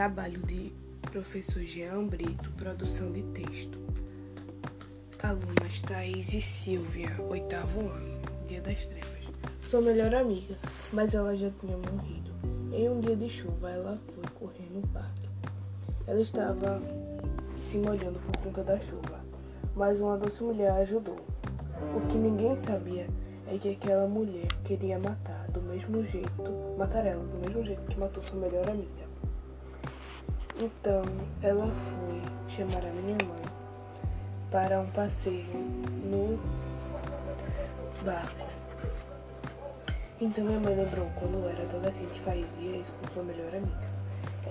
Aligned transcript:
Trabalho 0.00 0.40
de 0.46 0.72
professor 1.12 1.62
Jean 1.62 2.06
Brito, 2.06 2.50
produção 2.52 3.12
de 3.12 3.20
texto. 3.34 3.78
Alunas 5.22 5.78
Thaís 5.86 6.32
e 6.32 6.40
Silvia, 6.40 7.14
oitavo 7.28 7.80
ano, 7.80 8.18
Dia 8.48 8.62
das 8.62 8.86
Trevas. 8.86 9.28
Sua 9.60 9.82
melhor 9.82 10.14
amiga, 10.14 10.56
mas 10.90 11.12
ela 11.12 11.36
já 11.36 11.50
tinha 11.50 11.76
morrido. 11.76 12.32
Em 12.72 12.88
um 12.88 12.98
dia 12.98 13.14
de 13.14 13.28
chuva, 13.28 13.70
ela 13.70 14.00
foi 14.14 14.24
correr 14.38 14.70
no 14.72 14.80
parque. 14.88 15.28
Ela 16.06 16.22
estava 16.22 16.80
se 17.70 17.76
molhando 17.76 18.18
por 18.20 18.38
conta 18.38 18.64
da 18.64 18.80
chuva, 18.80 19.20
mas 19.76 20.00
uma 20.00 20.16
doce 20.16 20.42
mulher 20.42 20.70
a 20.70 20.76
ajudou. 20.76 21.16
O 21.94 22.06
que 22.08 22.16
ninguém 22.16 22.56
sabia 22.62 23.06
é 23.46 23.58
que 23.58 23.68
aquela 23.68 24.08
mulher 24.08 24.48
queria 24.64 24.98
matar 24.98 25.46
do 25.50 25.60
mesmo 25.60 26.02
jeito, 26.06 26.74
matar 26.78 27.04
ela 27.04 27.22
do 27.22 27.36
mesmo 27.46 27.62
jeito 27.62 27.82
que 27.82 28.00
matou 28.00 28.22
sua 28.22 28.40
melhor 28.40 28.66
amiga. 28.70 29.09
Então 30.62 31.02
ela 31.42 31.66
foi 31.66 32.54
chamar 32.54 32.84
a 32.84 32.92
minha 32.92 33.16
mãe 33.24 33.42
para 34.50 34.78
um 34.78 34.90
passeio 34.90 35.46
no 36.04 36.38
barco. 38.04 38.46
Então 40.20 40.44
minha 40.44 40.60
mãe 40.60 40.74
lembrou 40.74 41.10
quando 41.18 41.48
era 41.48 41.62
adolescente 41.62 42.20
fazia 42.20 42.76
isso 42.76 42.92
com 42.92 43.14
sua 43.14 43.22
melhor 43.22 43.54
amiga. 43.54 43.88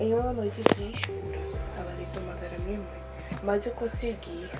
Em 0.00 0.12
uma 0.12 0.32
noite 0.32 0.60
de 0.74 0.90
escura, 0.90 1.38
ela 1.78 1.94
tentou 1.96 2.22
matar 2.24 2.56
a 2.56 2.58
minha 2.58 2.78
mãe, 2.78 3.02
mas 3.44 3.64
eu 3.64 3.72
consegui 3.74 4.50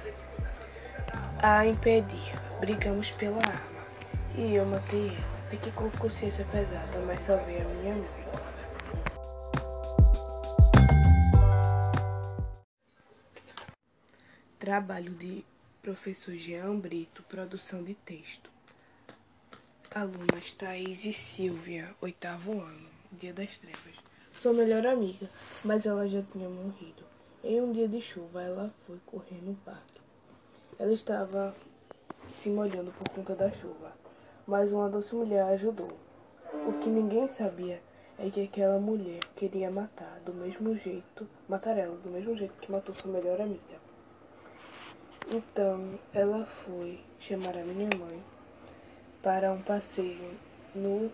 a 1.43 1.67
impedir. 1.67 2.33
Brigamos 2.61 3.11
pela 3.11 3.39
arma 3.39 3.83
e 4.37 4.55
eu 4.55 4.65
matei 4.67 5.09
ela. 5.09 5.41
Fiquei 5.49 5.73
com 5.73 5.91
consciência 5.91 6.47
pesada, 6.53 7.01
mas 7.05 7.27
salvei 7.27 7.61
a 7.61 7.65
minha 7.65 7.95
mãe. 7.97 8.09
Trabalho 14.71 15.11
de 15.15 15.45
professor 15.83 16.33
Jean 16.37 16.77
Brito, 16.77 17.25
produção 17.25 17.83
de 17.83 17.93
texto. 17.93 18.49
Alunas 19.93 20.53
Thaís 20.53 21.05
e 21.05 21.13
Silvia, 21.13 21.93
oitavo 22.01 22.53
ano, 22.53 22.89
Dia 23.11 23.33
das 23.33 23.59
Trevas. 23.59 23.97
Sua 24.31 24.53
melhor 24.53 24.87
amiga, 24.87 25.29
mas 25.65 25.87
ela 25.87 26.09
já 26.09 26.23
tinha 26.23 26.49
morrido. 26.49 27.03
Em 27.43 27.61
um 27.61 27.73
dia 27.73 27.89
de 27.89 28.01
chuva, 28.01 28.45
ela 28.45 28.73
foi 28.87 29.01
correr 29.07 29.43
no 29.43 29.57
parque. 29.57 30.01
Ela 30.79 30.93
estava 30.93 31.53
se 32.41 32.49
molhando 32.49 32.93
por 32.93 33.09
conta 33.09 33.35
da 33.35 33.51
chuva, 33.51 33.93
mas 34.47 34.73
uma 34.73 34.89
doce 34.89 35.13
mulher 35.17 35.43
ajudou. 35.47 35.91
O 36.69 36.75
que 36.75 36.89
ninguém 36.89 37.27
sabia 37.27 37.83
é 38.17 38.31
que 38.31 38.45
aquela 38.45 38.79
mulher 38.79 39.19
queria 39.35 39.69
matar 39.69 40.21
do 40.25 40.33
mesmo 40.33 40.77
jeito, 40.77 41.29
matar 41.49 41.77
ela 41.77 41.97
do 41.97 42.09
mesmo 42.09 42.37
jeito 42.37 42.55
que 42.61 42.71
matou 42.71 42.95
sua 42.95 43.11
melhor 43.11 43.41
amiga. 43.41 43.90
Então 45.33 45.97
ela 46.13 46.45
foi 46.45 46.99
chamar 47.21 47.57
a 47.57 47.63
minha 47.63 47.89
mãe 47.97 48.21
para 49.23 49.53
um 49.53 49.63
passeio 49.63 50.37
no 50.75 51.09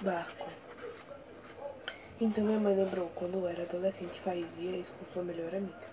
barco. 0.00 0.48
Então 2.20 2.42
minha 2.42 2.58
mãe 2.58 2.74
lembrou 2.74 3.12
quando 3.14 3.46
era 3.46 3.62
adolescente 3.62 4.18
fazia 4.18 4.76
isso 4.76 4.92
com 4.98 5.12
sua 5.12 5.22
melhor 5.22 5.54
amiga. 5.54 5.86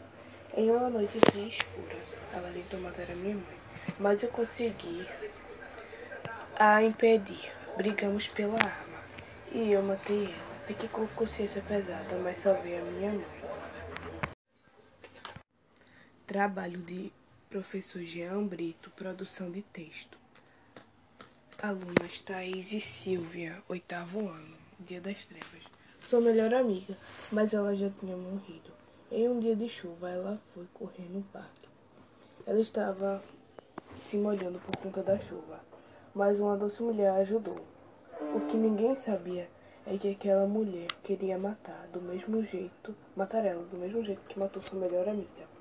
Em 0.58 0.72
uma 0.72 0.90
noite 0.90 1.20
de 1.32 1.50
escura, 1.50 1.98
ela 2.34 2.52
tentou 2.52 2.80
matar 2.80 3.12
a 3.12 3.16
minha 3.16 3.36
mãe, 3.36 3.58
mas 4.00 4.24
eu 4.24 4.30
consegui 4.30 5.08
a 6.58 6.82
impedir. 6.82 7.52
Brigamos 7.78 8.28
pela 8.30 8.58
arma 8.58 9.04
e 9.52 9.72
eu 9.72 9.84
matei 9.84 10.26
ela. 10.26 10.56
Fiquei 10.66 10.90
com 10.90 11.06
consciência 11.10 11.62
pesada, 11.62 12.16
mas 12.24 12.42
salvei 12.42 12.80
a 12.80 12.82
minha 12.82 13.12
mãe. 13.12 13.26
Trabalho 16.28 16.80
de 16.80 17.14
professor 17.52 18.02
Jean 18.02 18.48
Brito, 18.48 18.90
produção 18.90 19.52
de 19.52 19.62
texto. 19.62 20.18
Alunas 21.62 22.18
Thaís 22.18 22.74
e 22.74 22.82
Silvia, 22.82 23.62
oitavo 23.70 24.28
ano, 24.28 24.58
Dia 24.80 25.00
das 25.00 25.24
Trevas. 25.26 25.62
Sua 26.00 26.20
melhor 26.20 26.52
amiga, 26.52 26.98
mas 27.32 27.54
ela 27.54 27.76
já 27.76 27.92
tinha 27.92 28.18
morrido. 28.18 28.72
Em 29.12 29.30
um 29.30 29.40
dia 29.40 29.56
de 29.56 29.70
chuva, 29.70 30.10
ela 30.10 30.42
foi 30.52 30.66
correr 30.74 31.08
no 31.12 31.22
parque. 31.22 31.68
Ela 32.48 32.60
estava 32.60 33.24
se 34.10 34.18
molhando 34.18 34.58
por 34.58 34.76
conta 34.78 35.04
da 35.04 35.20
chuva, 35.20 35.64
mas 36.16 36.40
uma 36.40 36.58
doce 36.58 36.82
mulher 36.82 37.12
a 37.12 37.18
ajudou. 37.18 37.64
O 38.34 38.42
que 38.48 38.58
ninguém 38.58 38.96
sabia 38.96 39.48
é 39.86 39.96
que 39.96 40.10
aquela 40.10 40.48
mulher 40.48 40.88
queria 41.04 41.38
matar 41.38 41.88
do 41.94 42.02
mesmo 42.02 42.44
jeito, 42.44 42.96
matar 43.16 43.46
ela 43.46 43.64
do 43.64 43.78
mesmo 43.78 44.04
jeito 44.04 44.26
que 44.28 44.40
matou 44.40 44.64
sua 44.64 44.80
melhor 44.80 45.08
amiga. 45.08 45.55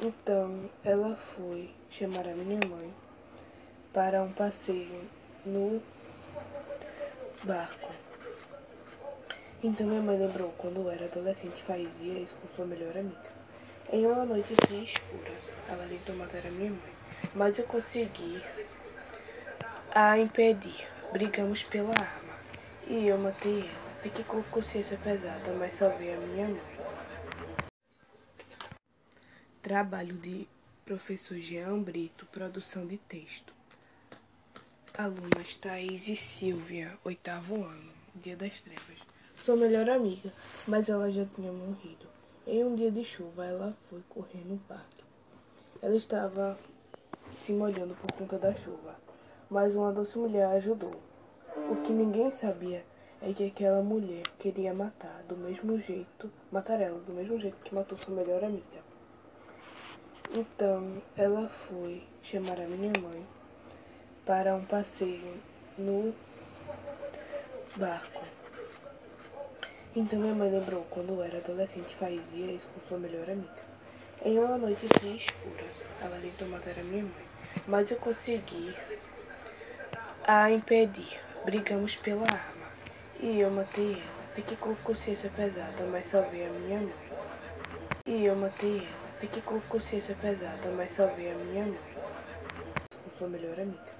Então 0.00 0.70
ela 0.84 1.16
foi 1.16 1.70
chamar 1.90 2.20
a 2.28 2.32
minha 2.32 2.60
mãe 2.68 2.94
para 3.92 4.22
um 4.22 4.32
passeio 4.32 5.02
no 5.44 5.82
barco. 7.42 7.90
Então 9.60 9.84
minha 9.88 10.00
mãe 10.00 10.16
lembrou 10.16 10.54
quando 10.56 10.88
era 10.88 11.06
adolescente 11.06 11.60
fazia 11.64 12.20
isso 12.20 12.32
com 12.40 12.54
sua 12.54 12.64
melhor 12.64 12.96
amiga. 12.96 13.28
Em 13.92 14.06
uma 14.06 14.24
noite 14.24 14.54
de 14.68 14.84
escura, 14.84 15.32
ela 15.68 15.84
tentou 15.88 16.14
matar 16.14 16.46
a 16.46 16.50
minha 16.50 16.70
mãe, 16.70 16.92
mas 17.34 17.58
eu 17.58 17.64
consegui 17.64 18.40
a 19.92 20.16
impedir. 20.16 20.86
Brigamos 21.12 21.64
pela 21.64 21.90
arma 21.90 22.34
e 22.86 23.08
eu 23.08 23.18
matei 23.18 23.62
ela. 23.62 23.88
Fiquei 24.00 24.24
com 24.24 24.40
consciência 24.44 24.96
pesada, 25.02 25.52
mas 25.58 25.76
salvei 25.76 26.14
a 26.14 26.18
minha 26.18 26.46
mãe. 26.46 26.87
Trabalho 29.60 30.14
de 30.14 30.46
professor 30.84 31.36
Jean 31.36 31.82
Brito, 31.82 32.24
produção 32.26 32.86
de 32.86 32.96
texto. 32.96 33.52
Alunas 34.96 35.56
Thaís 35.56 36.06
e 36.06 36.14
Silvia, 36.14 36.96
oitavo 37.04 37.56
ano, 37.64 37.92
Dia 38.14 38.36
das 38.36 38.60
Trevas. 38.60 38.98
Sua 39.34 39.56
melhor 39.56 39.90
amiga, 39.90 40.32
mas 40.66 40.88
ela 40.88 41.10
já 41.10 41.26
tinha 41.34 41.52
morrido. 41.52 42.06
Em 42.46 42.64
um 42.64 42.76
dia 42.76 42.90
de 42.90 43.02
chuva, 43.02 43.44
ela 43.44 43.76
foi 43.90 44.00
correr 44.08 44.44
no 44.46 44.58
parque. 44.58 45.02
Ela 45.82 45.96
estava 45.96 46.56
se 47.44 47.52
molhando 47.52 47.96
por 47.96 48.12
conta 48.12 48.38
da 48.38 48.54
chuva, 48.54 48.94
mas 49.50 49.74
uma 49.74 49.92
doce 49.92 50.16
mulher 50.16 50.46
a 50.46 50.50
ajudou. 50.52 51.02
O 51.68 51.82
que 51.82 51.92
ninguém 51.92 52.30
sabia 52.30 52.86
é 53.20 53.32
que 53.32 53.44
aquela 53.44 53.82
mulher 53.82 54.22
queria 54.38 54.72
matar 54.72 55.24
do 55.28 55.36
mesmo 55.36 55.78
jeito, 55.80 56.30
matar 56.50 56.80
ela 56.80 57.00
do 57.00 57.12
mesmo 57.12 57.40
jeito 57.40 57.60
que 57.64 57.74
matou 57.74 57.98
sua 57.98 58.14
melhor 58.14 58.44
amiga. 58.44 58.86
Então 60.30 61.02
ela 61.16 61.48
foi 61.48 62.02
chamar 62.22 62.60
a 62.60 62.66
minha 62.66 62.92
mãe 63.00 63.26
para 64.26 64.54
um 64.54 64.64
passeio 64.64 65.40
no 65.78 66.14
barco. 67.74 68.22
Então 69.96 70.18
minha 70.18 70.34
mãe 70.34 70.50
lembrou 70.50 70.86
quando 70.90 71.22
era 71.22 71.38
adolescente 71.38 71.94
fazia 71.96 72.52
isso 72.52 72.66
com 72.74 72.88
sua 72.88 72.98
melhor 72.98 73.28
amiga. 73.30 73.68
Em 74.22 74.38
uma 74.38 74.58
noite 74.58 74.86
de 75.00 75.16
escura, 75.16 75.64
ela 76.02 76.20
tentou 76.20 76.46
matar 76.48 76.78
a 76.78 76.82
minha 76.82 77.04
mãe, 77.04 77.26
mas 77.66 77.90
eu 77.90 77.96
consegui 77.96 78.76
a 80.26 80.50
impedir. 80.50 81.18
Brigamos 81.44 81.96
pela 81.96 82.26
arma 82.26 82.68
e 83.18 83.40
eu 83.40 83.50
matei 83.50 83.92
ela. 83.94 84.18
Fiquei 84.34 84.56
com 84.58 84.74
consciência 84.76 85.30
pesada, 85.34 85.84
mas 85.90 86.10
salvei 86.10 86.46
a 86.46 86.50
minha 86.50 86.80
mãe. 86.80 86.94
E 88.04 88.26
eu 88.26 88.36
matei 88.36 88.78
ela. 88.78 89.07
Fiquei 89.20 89.42
com 89.42 89.60
consciência 89.62 90.14
pesada, 90.14 90.70
mas 90.76 90.94
salvei 90.94 91.32
a 91.32 91.34
minha 91.34 91.64
mãe. 91.66 91.80
Sua 93.18 93.26
melhor 93.26 93.58
amiga. 93.58 93.98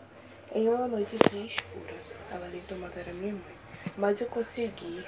Em 0.55 0.69
uma 0.69 0.87
noite 0.87 1.17
de 1.31 1.47
escura, 1.47 1.95
ela 2.31 2.49
tentou 2.49 2.79
matar 2.79 3.01
a 3.01 3.13
minha 3.13 3.33
mãe, 3.33 3.57
mas 3.97 4.21
eu 4.21 4.29
consegui 4.29 5.05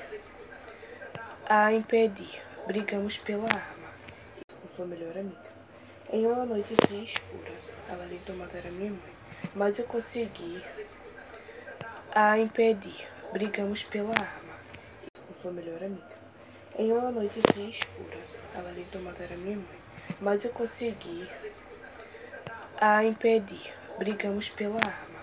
a 1.49 1.73
impedir. 1.73 2.43
Brigamos 2.67 3.19
pela 3.19 3.47
arma 3.47 3.89
com 4.61 4.75
sua 4.75 4.85
melhor 4.85 5.17
amiga. 5.17 5.51
Em 6.13 6.27
uma 6.27 6.45
noite 6.45 6.75
de 6.89 7.05
escura, 7.05 7.53
ela 7.89 8.05
tentou 8.09 8.35
matar 8.35 8.67
a 8.67 8.71
minha 8.73 8.91
mãe, 8.91 9.15
mas 9.55 9.79
eu 9.79 9.85
consegui 9.85 10.61
a 12.13 12.37
impedir. 12.37 13.07
Brigamos 13.33 13.85
pela 13.85 14.11
arma 14.11 14.55
com 15.29 15.41
sua 15.41 15.53
melhor 15.53 15.81
amiga. 15.85 16.20
Em 16.79 16.93
uma 16.93 17.11
noite 17.11 17.41
de 17.55 17.71
escura, 17.71 18.19
ela 18.55 18.73
tentou 18.73 19.03
matar 19.03 19.33
a 19.33 19.37
minha 19.37 19.57
mãe, 19.57 19.81
mas 20.21 20.45
eu 20.45 20.51
consegui 20.51 21.29
a 22.81 23.05
impedir. 23.05 23.73
Brigamos 23.99 24.49
pela 24.49 24.79
arma 24.79 25.20